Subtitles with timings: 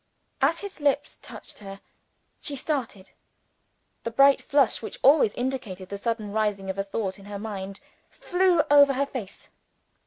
[0.41, 1.79] As his lips touched her,
[2.41, 3.11] she started.
[4.01, 7.79] The bright flush which always indicated the sudden rising of a thought in her mind,
[8.09, 9.49] flew over her face.